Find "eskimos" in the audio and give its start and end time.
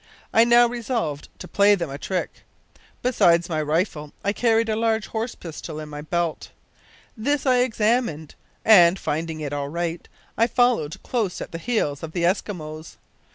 12.23-12.95